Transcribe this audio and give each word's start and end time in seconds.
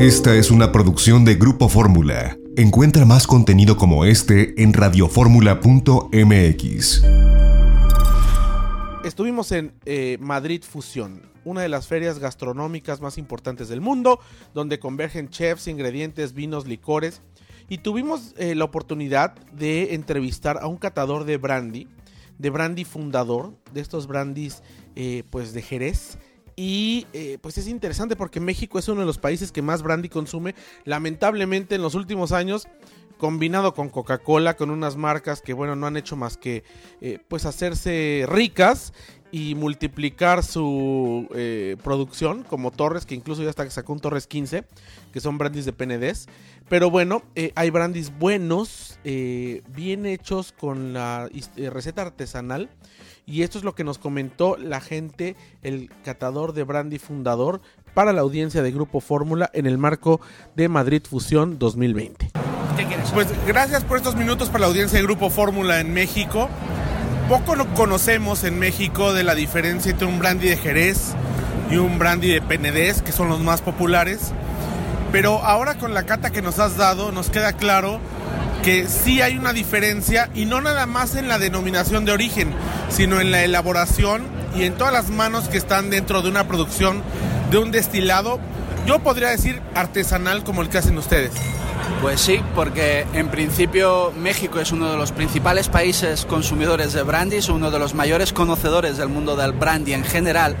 Esta 0.00 0.34
es 0.34 0.50
una 0.50 0.72
producción 0.72 1.24
de 1.26 1.34
Grupo 1.34 1.68
Fórmula. 1.68 2.38
Encuentra 2.56 3.04
más 3.04 3.26
contenido 3.26 3.76
como 3.76 4.06
este 4.06 4.62
en 4.62 4.72
radioformula.mx. 4.72 7.04
Estuvimos 9.04 9.52
en 9.52 9.74
eh, 9.84 10.16
Madrid 10.18 10.62
Fusión, 10.62 11.30
una 11.44 11.60
de 11.60 11.68
las 11.68 11.86
ferias 11.86 12.18
gastronómicas 12.18 13.02
más 13.02 13.18
importantes 13.18 13.68
del 13.68 13.82
mundo, 13.82 14.20
donde 14.54 14.78
convergen 14.78 15.28
chefs, 15.28 15.68
ingredientes, 15.68 16.32
vinos, 16.32 16.66
licores. 16.66 17.20
Y 17.68 17.76
tuvimos 17.76 18.34
eh, 18.38 18.54
la 18.54 18.64
oportunidad 18.64 19.34
de 19.52 19.94
entrevistar 19.94 20.60
a 20.62 20.66
un 20.66 20.78
catador 20.78 21.24
de 21.24 21.36
brandy, 21.36 21.88
de 22.38 22.48
brandy 22.48 22.86
fundador, 22.86 23.52
de 23.74 23.82
estos 23.82 24.06
brandys 24.06 24.62
eh, 24.96 25.24
pues 25.28 25.52
de 25.52 25.60
Jerez, 25.60 26.16
y 26.60 27.06
eh, 27.14 27.38
pues 27.40 27.56
es 27.56 27.68
interesante 27.68 28.16
porque 28.16 28.38
México 28.38 28.78
es 28.78 28.86
uno 28.86 29.00
de 29.00 29.06
los 29.06 29.16
países 29.16 29.50
que 29.50 29.62
más 29.62 29.82
brandy 29.82 30.10
consume. 30.10 30.54
Lamentablemente 30.84 31.74
en 31.74 31.80
los 31.80 31.94
últimos 31.94 32.32
años, 32.32 32.68
combinado 33.20 33.74
con 33.74 33.88
Coca-Cola, 33.88 34.56
con 34.56 34.70
unas 34.70 34.96
marcas 34.96 35.42
que 35.42 35.52
bueno, 35.52 35.76
no 35.76 35.86
han 35.86 35.96
hecho 35.96 36.16
más 36.16 36.36
que 36.36 36.64
eh, 37.00 37.20
pues 37.28 37.44
hacerse 37.44 38.24
ricas 38.28 38.92
y 39.30 39.54
multiplicar 39.54 40.42
su 40.42 41.28
eh, 41.32 41.76
producción 41.84 42.42
como 42.42 42.72
Torres, 42.72 43.06
que 43.06 43.14
incluso 43.14 43.44
ya 43.44 43.50
hasta 43.50 43.64
que 43.64 43.70
sacó 43.70 43.92
un 43.92 44.00
Torres 44.00 44.26
15, 44.26 44.64
que 45.12 45.20
son 45.20 45.38
brandis 45.38 45.64
de 45.64 45.72
PNDs. 45.72 46.26
Pero 46.68 46.90
bueno, 46.90 47.22
hay 47.54 47.70
brandis 47.70 48.12
buenos, 48.18 48.98
bien 49.04 50.06
hechos 50.06 50.52
con 50.52 50.92
la 50.92 51.28
receta 51.56 52.02
artesanal 52.02 52.70
y 53.30 53.42
esto 53.42 53.58
es 53.58 53.64
lo 53.64 53.74
que 53.74 53.84
nos 53.84 53.98
comentó 53.98 54.56
la 54.56 54.80
gente, 54.80 55.36
el 55.62 55.90
catador 56.04 56.52
de 56.52 56.64
brandy 56.64 56.98
fundador 56.98 57.60
para 57.94 58.12
la 58.12 58.22
audiencia 58.22 58.62
de 58.62 58.72
Grupo 58.72 59.00
Fórmula 59.00 59.50
en 59.52 59.66
el 59.66 59.78
marco 59.78 60.20
de 60.56 60.68
Madrid 60.68 61.02
Fusión 61.08 61.58
2020. 61.58 62.29
Pues 63.12 63.28
gracias 63.46 63.84
por 63.84 63.96
estos 63.96 64.16
minutos 64.16 64.48
para 64.48 64.60
la 64.60 64.66
audiencia 64.66 64.98
de 64.98 65.04
Grupo 65.04 65.30
Fórmula 65.30 65.80
en 65.80 65.92
México. 65.92 66.48
Poco 67.28 67.54
lo 67.54 67.66
conocemos 67.74 68.44
en 68.44 68.58
México 68.58 69.12
de 69.12 69.24
la 69.24 69.34
diferencia 69.34 69.90
entre 69.90 70.06
un 70.06 70.18
brandy 70.18 70.48
de 70.48 70.56
Jerez 70.56 71.14
y 71.70 71.76
un 71.76 71.98
brandy 71.98 72.32
de 72.32 72.42
Penedés, 72.42 73.02
que 73.02 73.12
son 73.12 73.28
los 73.28 73.40
más 73.40 73.60
populares. 73.60 74.32
Pero 75.12 75.44
ahora 75.44 75.76
con 75.76 75.94
la 75.94 76.04
cata 76.04 76.30
que 76.30 76.42
nos 76.42 76.58
has 76.58 76.76
dado, 76.76 77.12
nos 77.12 77.30
queda 77.30 77.52
claro 77.52 78.00
que 78.62 78.88
sí 78.88 79.22
hay 79.22 79.38
una 79.38 79.52
diferencia 79.52 80.28
y 80.34 80.44
no 80.44 80.60
nada 80.60 80.86
más 80.86 81.14
en 81.14 81.28
la 81.28 81.38
denominación 81.38 82.04
de 82.04 82.12
origen, 82.12 82.52
sino 82.88 83.20
en 83.20 83.30
la 83.30 83.42
elaboración 83.42 84.26
y 84.54 84.64
en 84.64 84.74
todas 84.74 84.92
las 84.92 85.08
manos 85.10 85.48
que 85.48 85.56
están 85.56 85.90
dentro 85.90 86.22
de 86.22 86.28
una 86.28 86.46
producción 86.46 87.02
de 87.50 87.58
un 87.58 87.70
destilado, 87.70 88.38
yo 88.86 89.00
podría 89.00 89.28
decir 89.28 89.60
artesanal 89.74 90.44
como 90.44 90.62
el 90.62 90.68
que 90.68 90.78
hacen 90.78 90.98
ustedes. 90.98 91.32
Pues 92.00 92.20
sí, 92.20 92.40
porque 92.54 93.06
en 93.12 93.28
principio 93.28 94.12
México 94.16 94.58
es 94.58 94.72
uno 94.72 94.90
de 94.90 94.96
los 94.96 95.12
principales 95.12 95.68
países 95.68 96.24
consumidores 96.24 96.94
de 96.94 97.02
brandy, 97.02 97.36
es 97.36 97.48
uno 97.50 97.70
de 97.70 97.78
los 97.78 97.94
mayores 97.94 98.32
conocedores 98.32 98.96
del 98.96 99.10
mundo 99.10 99.36
del 99.36 99.52
brandy 99.52 99.92
en 99.92 100.04
general 100.04 100.56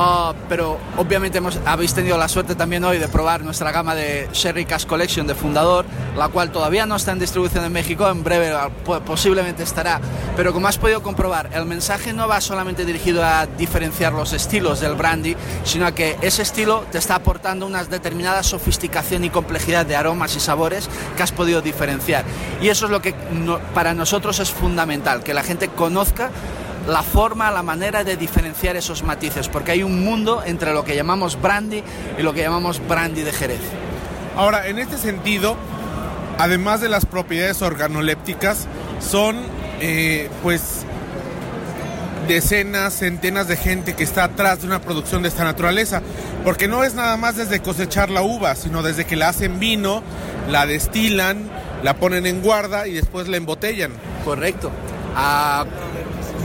Ah, 0.00 0.32
pero 0.48 0.78
obviamente 0.96 1.38
hemos, 1.38 1.58
habéis 1.66 1.92
tenido 1.92 2.16
la 2.16 2.28
suerte 2.28 2.54
también 2.54 2.84
hoy 2.84 2.98
de 2.98 3.08
probar 3.08 3.42
nuestra 3.42 3.72
gama 3.72 3.96
de 3.96 4.28
Sherry 4.32 4.64
Cash 4.64 4.86
Collection 4.86 5.26
de 5.26 5.34
Fundador, 5.34 5.86
la 6.16 6.28
cual 6.28 6.52
todavía 6.52 6.86
no 6.86 6.94
está 6.94 7.10
en 7.10 7.18
distribución 7.18 7.64
en 7.64 7.72
México, 7.72 8.08
en 8.08 8.22
breve 8.22 8.54
posiblemente 9.04 9.64
estará. 9.64 10.00
Pero 10.36 10.52
como 10.52 10.68
has 10.68 10.78
podido 10.78 11.02
comprobar, 11.02 11.50
el 11.52 11.64
mensaje 11.64 12.12
no 12.12 12.28
va 12.28 12.40
solamente 12.40 12.84
dirigido 12.84 13.24
a 13.24 13.46
diferenciar 13.46 14.12
los 14.12 14.32
estilos 14.32 14.78
del 14.78 14.94
brandy, 14.94 15.34
sino 15.64 15.84
a 15.84 15.92
que 15.92 16.16
ese 16.22 16.42
estilo 16.42 16.84
te 16.92 16.98
está 16.98 17.16
aportando 17.16 17.66
una 17.66 17.82
determinada 17.82 18.44
sofisticación 18.44 19.24
y 19.24 19.30
complejidad 19.30 19.84
de 19.84 19.96
aromas 19.96 20.36
y 20.36 20.38
sabores 20.38 20.88
que 21.16 21.24
has 21.24 21.32
podido 21.32 21.60
diferenciar. 21.60 22.24
Y 22.62 22.68
eso 22.68 22.84
es 22.84 22.92
lo 22.92 23.02
que 23.02 23.16
para 23.74 23.94
nosotros 23.94 24.38
es 24.38 24.52
fundamental, 24.52 25.24
que 25.24 25.34
la 25.34 25.42
gente 25.42 25.66
conozca 25.66 26.30
la 26.86 27.02
forma, 27.02 27.50
la 27.50 27.62
manera 27.62 28.04
de 28.04 28.16
diferenciar 28.16 28.76
esos 28.76 29.02
matices, 29.02 29.48
porque 29.48 29.72
hay 29.72 29.82
un 29.82 30.04
mundo 30.04 30.42
entre 30.44 30.72
lo 30.72 30.84
que 30.84 30.94
llamamos 30.94 31.40
brandy 31.40 31.82
y 32.18 32.22
lo 32.22 32.32
que 32.32 32.40
llamamos 32.40 32.80
brandy 32.86 33.22
de 33.22 33.32
Jerez. 33.32 33.60
Ahora, 34.36 34.68
en 34.68 34.78
este 34.78 34.98
sentido, 34.98 35.56
además 36.38 36.80
de 36.80 36.88
las 36.88 37.04
propiedades 37.04 37.60
organolépticas, 37.60 38.66
son 39.00 39.36
eh, 39.80 40.30
pues 40.42 40.84
decenas, 42.28 42.94
centenas 42.94 43.48
de 43.48 43.56
gente 43.56 43.94
que 43.94 44.04
está 44.04 44.24
atrás 44.24 44.60
de 44.60 44.66
una 44.66 44.80
producción 44.80 45.22
de 45.22 45.28
esta 45.28 45.44
naturaleza, 45.44 46.02
porque 46.44 46.68
no 46.68 46.84
es 46.84 46.94
nada 46.94 47.16
más 47.16 47.36
desde 47.36 47.60
cosechar 47.60 48.10
la 48.10 48.22
uva, 48.22 48.54
sino 48.54 48.82
desde 48.82 49.06
que 49.06 49.16
la 49.16 49.28
hacen 49.28 49.58
vino, 49.58 50.02
la 50.48 50.66
destilan, 50.66 51.50
la 51.82 51.94
ponen 51.94 52.26
en 52.26 52.42
guarda 52.42 52.86
y 52.86 52.92
después 52.92 53.28
la 53.28 53.38
embotellan. 53.38 53.92
Correcto. 54.24 54.70
Ah, 55.16 55.64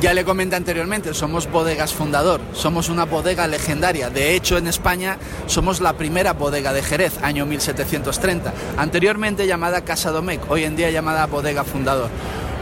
ya 0.04 0.14
le 0.14 0.26
comenté 0.26 0.58
anteriormente, 0.58 1.14
somos 1.14 1.50
bodegas 1.50 1.94
fundador, 1.94 2.42
somos 2.52 2.90
una 2.90 3.06
bodega 3.06 3.48
legendaria. 3.48 4.10
De 4.10 4.36
hecho, 4.36 4.58
en 4.58 4.68
España 4.68 5.18
somos 5.48 5.80
la 5.80 5.94
primera 5.94 6.34
bodega 6.34 6.74
de 6.74 6.84
Jerez, 6.84 7.24
año 7.24 7.46
1730. 7.46 8.54
Anteriormente 8.76 9.48
llamada 9.48 9.86
Casa 9.86 10.12
Domecq, 10.12 10.52
hoy 10.52 10.66
en 10.66 10.76
día 10.76 10.92
llamada 10.92 11.26
bodega 11.28 11.64
fundador. 11.64 12.10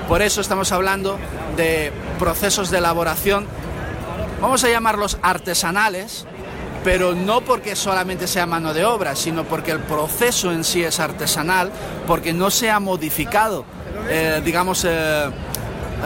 Por 0.07 0.21
eso 0.21 0.39
estamos 0.39 0.71
hablando 0.71 1.17
de 1.57 1.91
procesos 2.19 2.69
de 2.69 2.77
elaboración, 2.77 3.47
vamos 4.39 4.63
a 4.63 4.69
llamarlos 4.69 5.17
artesanales, 5.23 6.27
pero 6.83 7.15
no 7.15 7.41
porque 7.41 7.75
solamente 7.75 8.27
sea 8.27 8.45
mano 8.45 8.71
de 8.75 8.85
obra, 8.85 9.15
sino 9.15 9.45
porque 9.45 9.71
el 9.71 9.79
proceso 9.79 10.51
en 10.51 10.63
sí 10.63 10.83
es 10.83 10.99
artesanal, 10.99 11.71
porque 12.05 12.33
no 12.33 12.51
se 12.51 12.69
ha 12.69 12.79
modificado, 12.79 13.65
eh, 14.09 14.43
digamos, 14.45 14.85
eh, 14.87 15.31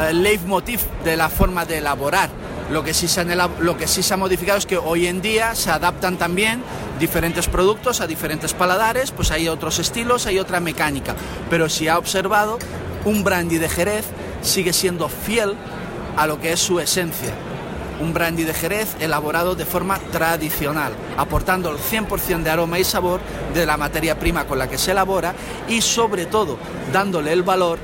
el 0.09 0.23
leitmotiv 0.23 0.81
de 1.03 1.17
la 1.17 1.29
forma 1.29 1.65
de 1.65 1.79
elaborar. 1.79 2.29
Lo 2.71 2.83
que, 2.83 2.95
sí 2.95 3.07
se 3.07 3.23
lo 3.25 3.77
que 3.77 3.87
sí 3.87 4.01
se 4.01 4.13
ha 4.13 4.17
modificado 4.17 4.57
es 4.57 4.65
que 4.65 4.77
hoy 4.77 5.05
en 5.05 5.21
día 5.21 5.53
se 5.53 5.69
adaptan 5.69 6.17
también 6.17 6.63
diferentes 6.99 7.47
productos 7.47 8.01
a 8.01 8.07
diferentes 8.07 8.53
paladares, 8.53 9.11
pues 9.11 9.29
hay 9.29 9.47
otros 9.47 9.77
estilos, 9.77 10.25
hay 10.25 10.39
otra 10.39 10.59
mecánica. 10.59 11.15
Pero 11.49 11.69
si 11.69 11.87
ha 11.87 11.99
observado, 11.99 12.57
un 13.05 13.23
brandy 13.23 13.57
de 13.57 13.69
Jerez 13.69 14.05
sigue 14.41 14.73
siendo 14.73 15.09
fiel 15.09 15.55
a 16.17 16.25
lo 16.25 16.39
que 16.39 16.53
es 16.53 16.59
su 16.59 16.79
esencia. 16.79 17.33
Un 18.01 18.13
brandy 18.13 18.43
de 18.43 18.53
Jerez 18.53 18.95
elaborado 18.99 19.55
de 19.55 19.65
forma 19.65 19.99
tradicional, 20.11 20.93
aportando 21.17 21.69
el 21.69 21.77
100% 21.77 22.43
de 22.43 22.49
aroma 22.49 22.79
y 22.79 22.83
sabor 22.83 23.21
de 23.53 23.65
la 23.65 23.77
materia 23.77 24.19
prima 24.19 24.45
con 24.45 24.57
la 24.57 24.67
que 24.67 24.77
se 24.77 24.91
elabora 24.91 25.33
y 25.69 25.81
sobre 25.81 26.25
todo 26.25 26.57
dándole 26.91 27.31
el 27.31 27.43
valor 27.43 27.79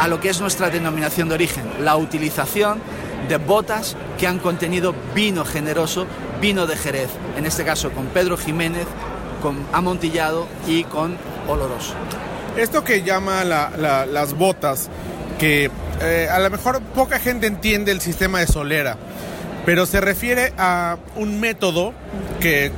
a 0.00 0.08
lo 0.08 0.18
que 0.18 0.30
es 0.30 0.40
nuestra 0.40 0.70
denominación 0.70 1.28
de 1.28 1.34
origen, 1.34 1.64
la 1.82 1.94
utilización 1.96 2.80
de 3.28 3.36
botas 3.36 3.98
que 4.18 4.26
han 4.26 4.38
contenido 4.38 4.94
vino 5.14 5.44
generoso, 5.44 6.06
vino 6.40 6.66
de 6.66 6.74
Jerez, 6.74 7.10
en 7.36 7.44
este 7.44 7.64
caso 7.64 7.90
con 7.90 8.06
Pedro 8.06 8.38
Jiménez, 8.38 8.86
con 9.42 9.58
amontillado 9.74 10.48
y 10.66 10.84
con 10.84 11.18
oloroso. 11.46 11.92
Esto 12.56 12.82
que 12.82 13.02
llama 13.02 13.44
las 13.44 14.32
botas, 14.38 14.88
que 15.38 15.70
eh, 16.00 16.28
a 16.32 16.38
lo 16.38 16.48
mejor 16.48 16.80
poca 16.80 17.20
gente 17.20 17.46
entiende 17.46 17.92
el 17.92 18.00
sistema 18.00 18.40
de 18.40 18.46
solera, 18.46 18.96
pero 19.66 19.84
se 19.84 20.00
refiere 20.00 20.54
a 20.56 20.96
un 21.16 21.40
método 21.40 21.92
que 22.40 22.72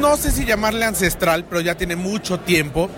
no 0.00 0.16
sé 0.16 0.30
si 0.30 0.46
llamarle 0.46 0.86
ancestral, 0.86 1.44
pero 1.44 1.60
ya 1.60 1.74
tiene 1.74 1.96
mucho 1.96 2.40
tiempo, 2.40 2.88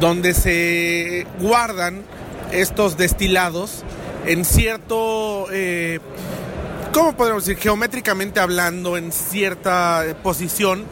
donde 0.00 0.32
se 0.32 1.26
guardan 1.40 2.04
estos 2.52 2.96
destilados 2.96 3.84
en 4.26 4.44
cierto, 4.44 5.46
eh, 5.50 5.98
¿cómo 6.92 7.16
podemos 7.16 7.46
decir? 7.46 7.62
Geométricamente 7.62 8.40
hablando, 8.40 8.96
en 8.96 9.12
cierta 9.12 10.04
posición, 10.22 10.84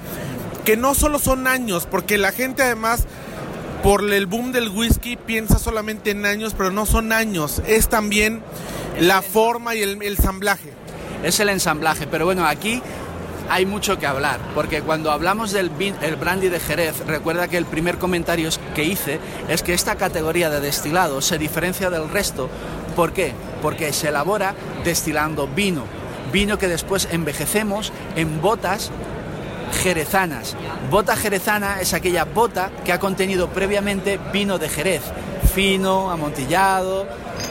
que 0.65 0.77
no 0.77 0.95
solo 0.95 1.19
son 1.19 1.47
años, 1.47 1.87
porque 1.91 2.17
la 2.17 2.33
gente 2.33 2.63
además, 2.63 3.07
por 3.83 4.03
el 4.11 4.27
boom 4.27 4.53
del 4.53 4.71
whisky, 4.71 5.17
piensa 5.17 5.59
solamente 5.59 6.11
en 6.11 6.25
años, 6.25 6.55
pero 6.57 6.71
no 6.71 6.87
son 6.87 7.13
años, 7.13 7.63
es 7.67 7.89
también 7.89 8.43
la 8.99 9.21
forma 9.21 9.75
y 9.75 9.83
el 9.83 10.03
ensamblaje. 10.03 10.73
Es 11.23 11.41
el 11.41 11.49
ensamblaje, 11.49 12.07
pero 12.07 12.25
bueno, 12.25 12.47
aquí 12.47 12.81
hay 13.49 13.67
mucho 13.67 13.99
que 13.99 14.07
hablar, 14.07 14.41
porque 14.55 14.83
cuando 14.83 15.11
hablamos 15.11 15.53
del 15.53 15.71
el 16.03 16.17
brandy 16.17 16.49
de 16.49 16.61
Jerez, 16.61 17.07
recuerda 17.07 17.49
que 17.49 17.57
el 17.57 17.67
primer 17.67 17.99
comentario 17.99 18.49
que 18.75 18.85
hice 18.85 19.21
es 19.49 19.63
que 19.63 19.75
esta 19.75 19.97
categoría 19.97 20.51
de 20.51 20.61
destilado 20.61 21.21
se 21.21 21.39
diferencia 21.39 21.91
del 21.91 22.09
resto. 22.09 22.49
¿Por 22.95 23.13
qué? 23.13 23.33
Porque 23.63 23.93
se 23.93 24.09
elabora 24.09 24.55
destilando 24.85 25.47
vino, 25.47 25.85
vino 26.33 26.59
que 26.59 26.69
después 26.69 27.09
envejecemos 27.11 27.93
en 28.17 28.41
botas 28.41 28.91
jerezanas. 29.83 30.57
Bota 30.91 31.17
jerezana 31.17 31.81
es 31.81 31.95
aquella 31.95 32.25
bota 32.25 32.71
que 32.85 32.93
ha 32.93 32.99
contenido 32.99 33.49
previamente 33.51 34.19
vino 34.33 34.59
de 34.59 34.69
Jerez, 34.69 35.03
fino, 35.59 36.09
amontillado, 36.13 37.05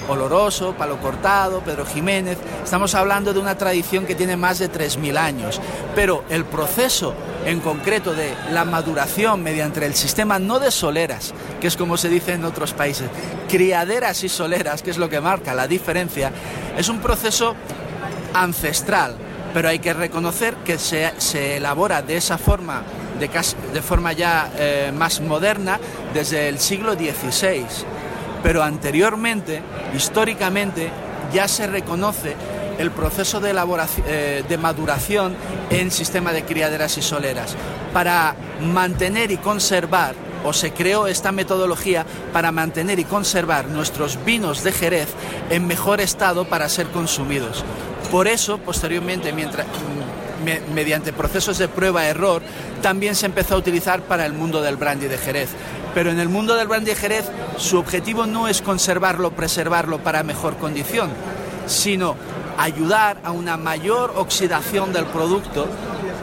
oloroso, 0.07 0.73
palo 0.77 0.97
cortado, 1.01 1.59
Pedro 1.59 1.85
Jiménez. 1.85 2.37
Estamos 2.63 2.95
hablando 2.95 3.33
de 3.33 3.41
una 3.41 3.57
tradición 3.57 4.05
que 4.05 4.15
tiene 4.15 4.37
más 4.37 4.59
de 4.59 4.71
3.000 4.71 5.17
años, 5.17 5.59
pero 5.93 6.23
el 6.29 6.45
proceso 6.45 7.13
en 7.45 7.59
concreto 7.59 8.13
de 8.13 8.33
la 8.53 8.63
maduración 8.63 9.43
mediante 9.43 9.85
el 9.85 9.93
sistema 9.93 10.39
no 10.39 10.57
de 10.61 10.71
soleras, 10.71 11.33
que 11.59 11.67
es 11.67 11.75
como 11.75 11.97
se 11.97 12.07
dice 12.07 12.31
en 12.31 12.45
otros 12.45 12.71
países, 12.71 13.09
criaderas 13.49 14.23
y 14.23 14.29
soleras, 14.29 14.83
que 14.83 14.91
es 14.91 14.97
lo 14.97 15.09
que 15.09 15.19
marca 15.19 15.53
la 15.53 15.67
diferencia, 15.67 16.31
es 16.77 16.87
un 16.87 16.99
proceso 16.99 17.57
ancestral, 18.33 19.17
pero 19.53 19.67
hay 19.67 19.79
que 19.79 19.93
reconocer 19.93 20.55
que 20.63 20.77
se, 20.77 21.57
elabora 21.57 22.01
de 22.01 22.15
esa 22.15 22.37
forma, 22.37 22.83
de, 23.19 23.81
forma 23.81 24.13
ya 24.13 24.49
eh, 24.55 24.93
más 24.95 25.19
moderna, 25.19 25.77
desde 26.13 26.47
el 26.47 26.59
siglo 26.59 26.93
XVI. 26.93 27.65
Pero 28.47 28.63
anteriormente, 28.63 29.61
históricamente, 29.93 30.89
ya 31.33 31.49
se 31.49 31.67
reconoce 31.67 32.33
el 32.79 32.91
proceso 32.91 33.41
de, 33.41 33.49
elaboración, 33.49 34.05
eh, 34.07 34.45
de 34.47 34.57
maduración 34.57 35.35
en 35.69 35.91
sistema 35.91 36.31
de 36.31 36.45
criaderas 36.45 36.97
y 36.97 37.01
soleras 37.01 37.57
para 37.91 38.37
mantener 38.61 39.31
y 39.31 39.37
conservar 39.37 40.15
o 40.45 40.53
se 40.53 40.71
creó 40.71 41.07
esta 41.07 41.33
metodología 41.33 42.05
para 42.31 42.53
mantener 42.53 42.99
y 42.99 43.03
conservar 43.03 43.67
nuestros 43.67 44.23
vinos 44.23 44.63
de 44.63 44.71
Jerez 44.71 45.09
en 45.49 45.67
mejor 45.67 45.99
estado 45.99 46.47
para 46.47 46.69
ser 46.69 46.87
consumidos. 46.87 47.65
Por 48.13 48.29
eso, 48.29 48.59
posteriormente, 48.59 49.33
mientras, 49.33 49.67
mediante 50.73 51.13
procesos 51.13 51.57
de 51.57 51.67
prueba-error, 51.67 52.41
también 52.81 53.15
se 53.15 53.25
empezó 53.25 53.55
a 53.55 53.57
utilizar 53.57 54.01
para 54.01 54.25
el 54.25 54.33
mundo 54.33 54.61
del 54.61 54.77
brandy 54.77 55.07
de 55.07 55.17
Jerez. 55.17 55.49
Pero 55.93 56.11
en 56.11 56.19
el 56.19 56.29
mundo 56.29 56.55
del 56.55 56.67
brandy 56.67 56.91
de 56.91 56.95
Jerez, 56.95 57.25
su 57.57 57.77
objetivo 57.77 58.25
no 58.25 58.47
es 58.47 58.61
conservarlo, 58.61 59.31
preservarlo 59.31 59.99
para 59.99 60.23
mejor 60.23 60.57
condición, 60.57 61.09
sino 61.65 62.15
ayudar 62.57 63.17
a 63.23 63.31
una 63.31 63.57
mayor 63.57 64.13
oxidación 64.15 64.93
del 64.93 65.05
producto 65.05 65.67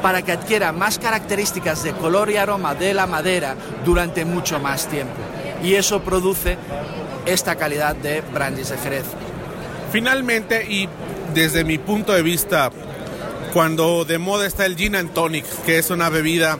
para 0.03 0.23
que 0.23 0.33
adquiera 0.33 0.73
más 0.73 0.99
características 0.99 1.83
de 1.83 1.93
color 1.93 2.31
y 2.31 2.37
aroma 2.37 2.75
de 2.75 2.93
la 2.93 3.07
madera 3.07 3.57
durante 3.85 4.25
mucho 4.25 4.61
más 4.61 4.87
tiempo. 4.87 5.15
Y 5.63 5.75
eso 5.75 6.03
produce 6.03 6.59
esta 7.25 7.57
calidad 7.57 7.97
de 7.97 8.21
brandy 8.21 8.63
de 8.63 8.77
Jerez. 8.77 9.07
Finalmente, 9.91 10.67
y 10.69 10.89
desde 11.33 11.65
mi 11.65 11.79
punto 11.79 12.13
de 12.13 12.23
vista, 12.23 12.71
cuando 13.55 14.05
de 14.05 14.19
moda 14.19 14.47
está 14.49 14.67
el 14.67 14.75
gin 14.75 14.97
and 14.97 15.15
tonic, 15.15 15.47
que 15.65 15.79
es 15.79 15.91
una 15.91 16.09
bebida 16.09 16.59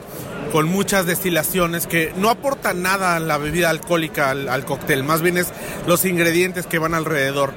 con 0.53 0.69
muchas 0.69 1.05
destilaciones 1.05 1.87
que 1.87 2.13
no 2.15 2.29
aporta 2.29 2.73
nada 2.73 3.17
a 3.17 3.19
la 3.19 3.37
bebida 3.37 3.69
alcohólica, 3.69 4.31
al, 4.31 4.63
cóctel, 4.63 5.03
más 5.03 5.21
bien 5.21 5.37
es 5.37 5.47
los 5.87 6.05
ingredientes 6.05 6.65
que 6.65 6.79
van 6.79 6.93
alrededor. 6.93 7.51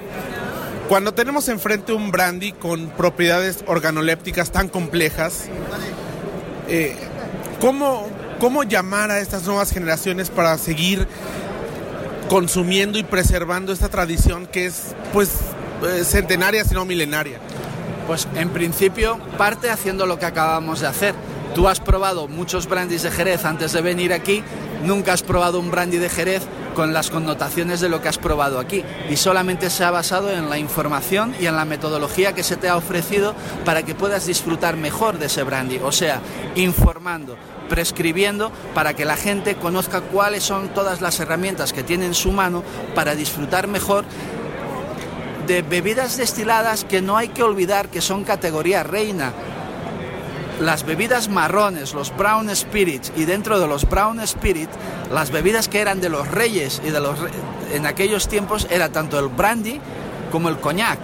Cuando 0.88 1.14
tenemos 1.14 1.48
enfrente 1.48 1.92
un 1.92 2.10
brandy 2.10 2.50
con 2.50 2.88
propiedades 2.88 3.62
organolépticas 3.68 4.50
tan 4.50 4.68
complejas, 4.68 5.44
eh, 6.66 6.96
¿cómo, 7.60 8.08
¿cómo 8.40 8.64
llamar 8.64 9.12
a 9.12 9.20
estas 9.20 9.44
nuevas 9.44 9.70
generaciones 9.70 10.30
para 10.30 10.58
seguir 10.58 11.06
consumiendo 12.28 12.98
y 12.98 13.04
preservando 13.04 13.72
esta 13.72 13.88
tradición 13.88 14.48
que 14.48 14.66
es 14.66 14.96
pues 15.12 15.30
eh, 15.86 16.02
centenaria, 16.02 16.64
sino 16.64 16.84
milenaria? 16.84 17.38
Pues 18.08 18.26
en 18.36 18.48
principio 18.48 19.18
parte 19.36 19.68
haciendo 19.68 20.06
lo 20.06 20.18
que 20.18 20.24
acabamos 20.24 20.80
de 20.80 20.86
hacer. 20.86 21.14
Tú 21.54 21.68
has 21.68 21.78
probado 21.78 22.26
muchos 22.26 22.66
brandys 22.66 23.02
de 23.02 23.10
Jerez 23.10 23.44
antes 23.44 23.74
de 23.74 23.82
venir 23.82 24.14
aquí, 24.14 24.42
nunca 24.82 25.12
has 25.12 25.22
probado 25.22 25.60
un 25.60 25.70
brandy 25.70 25.98
de 25.98 26.08
Jerez 26.08 26.42
con 26.74 26.94
las 26.94 27.10
connotaciones 27.10 27.80
de 27.80 27.90
lo 27.90 28.00
que 28.00 28.08
has 28.08 28.16
probado 28.16 28.60
aquí. 28.60 28.82
Y 29.10 29.16
solamente 29.16 29.68
se 29.68 29.84
ha 29.84 29.90
basado 29.90 30.30
en 30.30 30.48
la 30.48 30.56
información 30.56 31.34
y 31.38 31.44
en 31.44 31.56
la 31.56 31.66
metodología 31.66 32.32
que 32.32 32.44
se 32.44 32.56
te 32.56 32.70
ha 32.70 32.78
ofrecido 32.78 33.34
para 33.66 33.82
que 33.82 33.94
puedas 33.94 34.24
disfrutar 34.24 34.78
mejor 34.78 35.18
de 35.18 35.26
ese 35.26 35.42
brandy, 35.42 35.78
o 35.84 35.92
sea, 35.92 36.22
informando, 36.54 37.36
prescribiendo 37.68 38.50
para 38.74 38.94
que 38.94 39.04
la 39.04 39.16
gente 39.16 39.56
conozca 39.56 40.00
cuáles 40.00 40.44
son 40.44 40.68
todas 40.70 41.02
las 41.02 41.20
herramientas 41.20 41.74
que 41.74 41.82
tiene 41.82 42.06
en 42.06 42.14
su 42.14 42.32
mano 42.32 42.62
para 42.94 43.14
disfrutar 43.14 43.66
mejor 43.66 44.06
de 45.48 45.62
bebidas 45.62 46.18
destiladas 46.18 46.84
que 46.84 47.00
no 47.00 47.16
hay 47.16 47.28
que 47.28 47.42
olvidar 47.42 47.88
que 47.88 48.02
son 48.02 48.22
categoría 48.22 48.82
reina. 48.82 49.32
Las 50.60 50.84
bebidas 50.84 51.28
marrones, 51.28 51.94
los 51.94 52.14
brown 52.14 52.54
spirits, 52.54 53.10
y 53.16 53.24
dentro 53.24 53.58
de 53.58 53.66
los 53.66 53.88
brown 53.88 54.20
spirit, 54.20 54.68
las 55.10 55.30
bebidas 55.30 55.68
que 55.68 55.80
eran 55.80 56.02
de 56.02 56.10
los 56.10 56.28
reyes 56.28 56.82
y 56.84 56.90
de 56.90 57.00
los 57.00 57.18
en 57.72 57.86
aquellos 57.86 58.28
tiempos 58.28 58.66
era 58.70 58.90
tanto 58.90 59.18
el 59.18 59.28
brandy 59.28 59.80
como 60.30 60.50
el 60.50 60.58
coñac. 60.58 60.98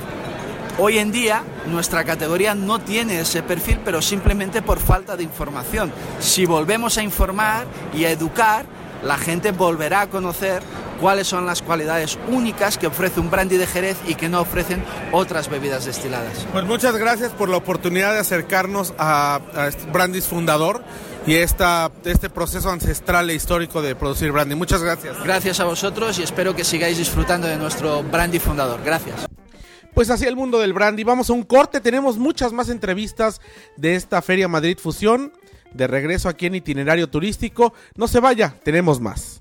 Hoy 0.79 0.99
en 0.99 1.11
día 1.11 1.43
nuestra 1.67 2.05
categoría 2.05 2.55
no 2.55 2.81
tiene 2.81 3.21
ese 3.21 3.43
perfil, 3.43 3.81
pero 3.83 4.03
simplemente 4.03 4.61
por 4.61 4.79
falta 4.79 5.17
de 5.17 5.23
información. 5.23 5.91
Si 6.21 6.45
volvemos 6.45 6.99
a 6.99 7.03
informar 7.03 7.65
y 7.95 8.05
a 8.05 8.11
educar, 8.11 8.67
la 9.03 9.17
gente 9.17 9.53
volverá 9.53 10.03
a 10.03 10.11
conocer 10.11 10.63
cuáles 11.01 11.27
son 11.27 11.47
las 11.47 11.63
cualidades 11.63 12.19
únicas 12.29 12.79
que 12.79 12.87
ofrece 12.87 13.21
un 13.21 13.31
brandy 13.31 13.57
de 13.57 13.67
Jerez 13.67 13.97
y 14.07 14.15
que 14.15 14.29
no 14.29 14.41
ofrecen 14.41 14.83
otras 15.13 15.49
bebidas 15.49 15.85
destiladas. 15.85 16.47
Pues 16.53 16.65
muchas 16.65 16.97
gracias 16.97 17.33
por 17.33 17.49
la 17.49 17.57
oportunidad 17.57 18.13
de 18.13 18.21
acercarnos 18.21 18.95
a, 18.99 19.41
este 19.69 19.91
Brandys 19.91 20.27
fundador 20.27 20.83
y 21.27 21.37
esta, 21.37 21.91
este 22.05 22.31
proceso 22.31 22.71
ancestral 22.71 23.31
e 23.31 23.35
histórico 23.35 23.83
de 23.83 23.95
producir 23.95 24.33
brandy. 24.33 24.55
Muchas 24.55 24.83
gracias. 24.83 25.23
Gracias 25.25 25.61
a 25.61 25.65
vosotros 25.65 26.19
y 26.19 26.23
espero 26.23 26.55
que 26.55 26.65
sigáis 26.65 26.99
disfrutando 26.99 27.47
de 27.47 27.57
nuestro 27.57 28.03
brandy 28.03 28.39
fundador. 28.39 28.81
Gracias. 28.85 29.27
Pues 29.95 30.11
así 30.11 30.27
el 30.27 30.37
mundo 30.37 30.59
del 30.59 30.73
brandy. 30.73 31.05
Vamos 31.05 31.31
a 31.31 31.33
un 31.33 31.45
corte. 31.45 31.81
Tenemos 31.81 32.19
muchas 32.19 32.53
más 32.53 32.69
entrevistas 32.69 33.41
de 33.77 33.95
esta 33.95 34.21
Feria 34.23 34.49
Madrid 34.49 34.77
Fusión. 34.79 35.33
De 35.73 35.87
regreso 35.87 36.29
aquí 36.29 36.47
en 36.47 36.57
itinerario 36.57 37.09
turístico. 37.09 37.73
No 37.97 38.09
se 38.09 38.21
vaya, 38.21 38.57
tenemos 38.63 39.01
más. 39.01 39.41